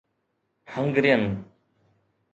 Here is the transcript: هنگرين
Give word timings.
هنگرين 0.73 1.43